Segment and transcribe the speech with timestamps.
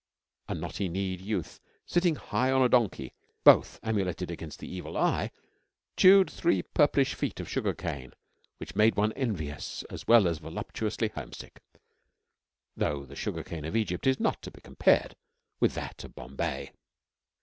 [0.47, 3.13] A knotty kneed youth sitting high on a donkey,
[3.43, 5.29] both amuleted against the evil eye,
[5.95, 8.15] chewed three purplish feet of sugar cane,
[8.57, 11.61] which made one envious as well as voluptuously homesick,
[12.75, 15.15] though the sugar cane of Egypt is not to be compared
[15.59, 16.71] with that of Bombay.